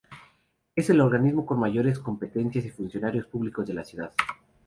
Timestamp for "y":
2.65-2.71